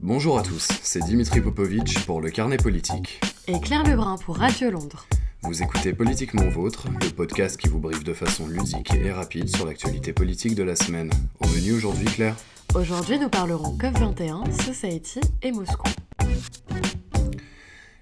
[0.00, 3.20] Bonjour à tous, c'est Dimitri Popovic pour le Carnet Politique.
[3.46, 5.06] Et Claire Lebrun pour Radio Londres.
[5.42, 9.66] Vous écoutez Politiquement Vôtre, le podcast qui vous briefe de façon ludique et rapide sur
[9.66, 11.10] l'actualité politique de la semaine.
[11.40, 12.36] Au menu aujourd'hui, Claire
[12.74, 15.90] Aujourd'hui, nous parlerons COP21, Society et Moscou.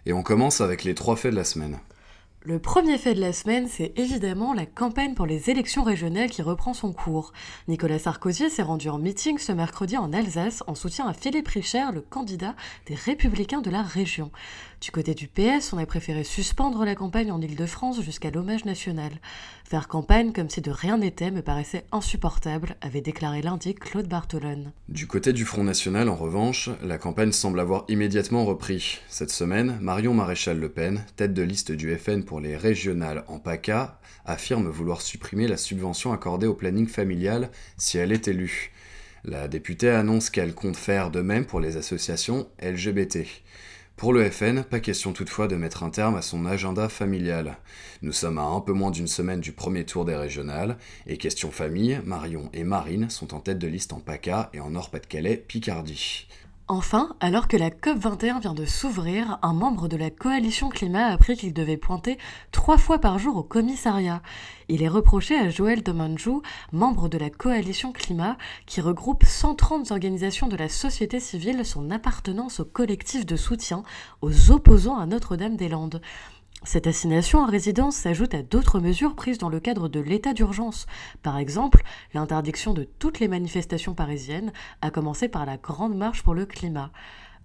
[0.04, 1.79] Et on commence avec les trois faits de la semaine.
[2.48, 6.42] Le premier fait de la semaine, c'est évidemment la campagne pour les élections régionales qui
[6.42, 7.32] reprend son cours.
[7.66, 11.86] Nicolas Sarkozy s'est rendu en meeting ce mercredi en Alsace en soutien à Philippe Richer,
[11.93, 12.54] le candidat
[12.86, 14.30] des Républicains de la région.
[14.80, 19.11] Du côté du PS, on a préféré suspendre la campagne en Ile-de-France jusqu'à l'hommage national.
[19.64, 24.72] Faire campagne comme si de rien n'était me paraissait insupportable, avait déclaré lundi Claude Bartolone.
[24.90, 28.99] Du côté du Front National, en revanche, la campagne semble avoir immédiatement repris.
[29.08, 33.38] Cette semaine, Marion Maréchal Le Pen, tête de liste du FN pour les régionales en
[33.38, 38.72] PACA, affirme vouloir supprimer la subvention accordée au planning familial si elle est élue.
[39.24, 43.27] La députée annonce qu'elle compte faire de même pour les associations LGBT.
[43.97, 47.56] Pour le FN, pas question toutefois de mettre un terme à son agenda familial.
[48.03, 51.50] Nous sommes à un peu moins d'une semaine du premier tour des régionales, et question
[51.50, 56.28] famille, Marion et Marine sont en tête de liste en PACA et en Nord-Pas-de-Calais, Picardie.
[56.69, 61.12] Enfin, alors que la COP21 vient de s'ouvrir, un membre de la coalition climat a
[61.12, 62.19] appris qu'il devait pointer
[62.50, 64.20] trois fois par jour au commissariat.
[64.69, 70.48] Il est reproché à Joël Domanjou, membre de la coalition climat, qui regroupe 130 organisations
[70.48, 73.84] de la société civile, son appartenance au collectif de soutien
[74.20, 76.00] aux opposants à Notre-Dame-des-Landes.
[76.64, 80.86] Cette assignation en résidence s'ajoute à d'autres mesures prises dans le cadre de l'état d'urgence.
[81.22, 81.82] Par exemple,
[82.14, 86.90] l'interdiction de toutes les manifestations parisiennes, à commencer par la Grande Marche pour le climat.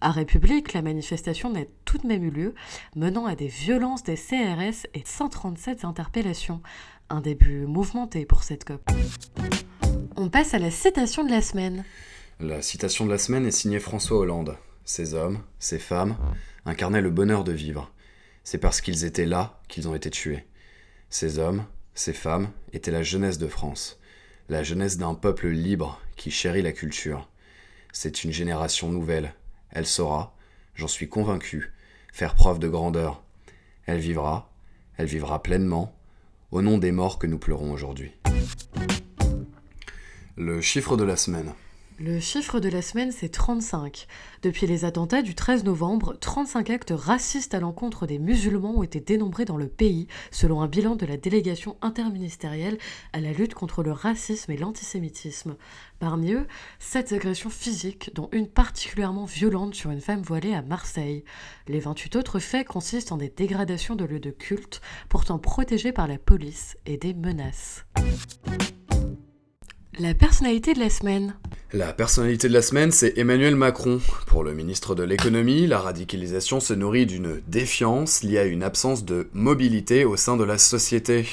[0.03, 2.55] À République, la manifestation n'a tout de même eu lieu,
[2.95, 6.61] menant à des violences des CRS et 137 interpellations.
[7.09, 8.81] Un début mouvementé pour cette COP.
[10.15, 11.83] On passe à la citation de la semaine.
[12.39, 14.57] La citation de la semaine est signée François Hollande.
[14.83, 16.15] Ces hommes, ces femmes,
[16.65, 17.91] incarnaient le bonheur de vivre.
[18.43, 20.45] C'est parce qu'ils étaient là qu'ils ont été tués.
[21.09, 23.99] Ces hommes, ces femmes étaient la jeunesse de France,
[24.49, 27.29] la jeunesse d'un peuple libre qui chérit la culture.
[27.91, 29.33] C'est une génération nouvelle.
[29.69, 30.35] Elle saura,
[30.75, 31.71] j'en suis convaincu,
[32.11, 33.23] faire preuve de grandeur.
[33.85, 34.51] Elle vivra,
[34.97, 35.97] elle vivra pleinement,
[36.51, 38.11] au nom des morts que nous pleurons aujourd'hui.
[40.35, 41.53] Le chiffre de la semaine.
[42.03, 44.07] Le chiffre de la semaine, c'est 35.
[44.41, 48.99] Depuis les attentats du 13 novembre, 35 actes racistes à l'encontre des musulmans ont été
[48.99, 52.79] dénombrés dans le pays, selon un bilan de la délégation interministérielle
[53.13, 55.57] à la lutte contre le racisme et l'antisémitisme.
[55.99, 56.47] Parmi eux,
[56.79, 61.23] 7 agressions physiques, dont une particulièrement violente sur une femme voilée à Marseille.
[61.67, 66.07] Les 28 autres faits consistent en des dégradations de lieux de culte, pourtant protégés par
[66.07, 67.85] la police, et des menaces.
[69.99, 71.35] La personnalité de la semaine.
[71.73, 74.01] La personnalité de la semaine, c'est Emmanuel Macron.
[74.27, 79.05] Pour le ministre de l'économie, la radicalisation se nourrit d'une défiance liée à une absence
[79.05, 81.25] de mobilité au sein de la société.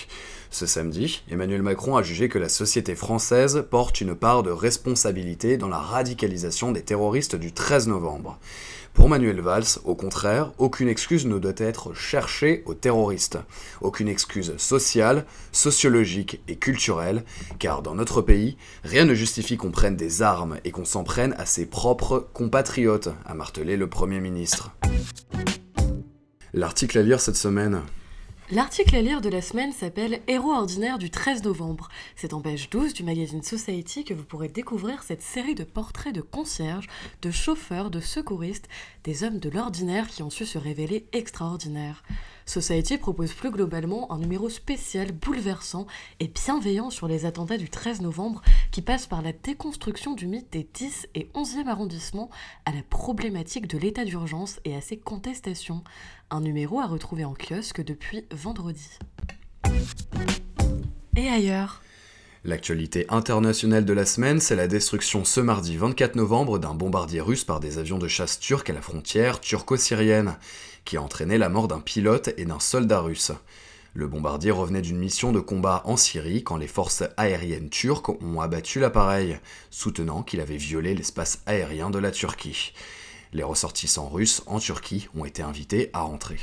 [0.51, 5.59] Ce samedi, Emmanuel Macron a jugé que la société française porte une part de responsabilité
[5.59, 8.39] dans la radicalisation des terroristes du 13 novembre.
[8.95, 13.39] Pour Manuel Valls, au contraire, aucune excuse ne doit être cherchée aux terroristes.
[13.81, 17.25] Aucune excuse sociale, sociologique et culturelle,
[17.59, 21.35] car dans notre pays, rien ne justifie qu'on prenne des armes et qu'on s'en prenne
[21.39, 24.73] à ses propres compatriotes, a martelé le Premier ministre.
[26.55, 27.83] L'article à lire cette semaine.
[28.51, 31.91] L'article à lire de la semaine s'appelle Héros ordinaire du 13 novembre.
[32.17, 36.15] C'est en page 12 du magazine Society que vous pourrez découvrir cette série de portraits
[36.15, 36.87] de concierges,
[37.21, 38.67] de chauffeurs, de secouristes,
[39.05, 42.03] des hommes de l'ordinaire qui ont su se révéler extraordinaires.
[42.49, 45.87] Society propose plus globalement un numéro spécial, bouleversant
[46.19, 50.51] et bienveillant sur les attentats du 13 novembre qui passe par la déconstruction du mythe
[50.51, 52.31] des 10 et 11e arrondissements
[52.65, 55.85] à la problématique de l'état d'urgence et à ses contestations.
[56.31, 58.89] Un numéro à retrouver en kiosque depuis vendredi.
[61.17, 61.83] Et ailleurs
[62.45, 67.45] L'actualité internationale de la semaine, c'est la destruction ce mardi 24 novembre d'un bombardier russe
[67.45, 70.37] par des avions de chasse turcs à la frontière turco-syrienne,
[70.85, 73.33] qui a entraîné la mort d'un pilote et d'un soldat russe.
[73.93, 78.41] Le bombardier revenait d'une mission de combat en Syrie quand les forces aériennes turques ont
[78.41, 79.39] abattu l'appareil,
[79.71, 82.73] soutenant qu'il avait violé l'espace aérien de la Turquie.
[83.33, 86.39] Les ressortissants russes en Turquie ont été invités à rentrer.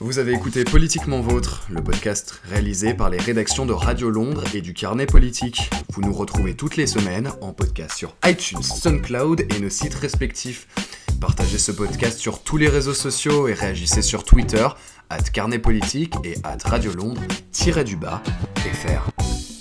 [0.00, 4.60] Vous avez écouté Politiquement Vôtre, le podcast réalisé par les rédactions de Radio Londres et
[4.60, 5.70] du Carnet Politique.
[5.92, 10.68] Vous nous retrouvez toutes les semaines en podcast sur iTunes, SoundCloud et nos sites respectifs.
[11.20, 14.68] Partagez ce podcast sur tous les réseaux sociaux et réagissez sur Twitter,
[15.10, 17.22] at Carnet Politique et at Radio Londres,
[17.84, 18.22] du bas,
[18.54, 19.10] FR.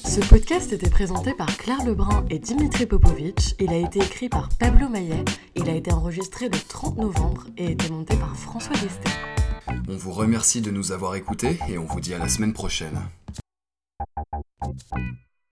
[0.07, 3.55] Ce podcast était présenté par Claire Lebrun et Dimitri Popovic.
[3.59, 5.25] Il a été écrit par Pablo Maillet.
[5.55, 9.09] Il a été enregistré le 30 novembre et été monté par François Destet.
[9.87, 12.99] On vous remercie de nous avoir écoutés et on vous dit à la semaine prochaine.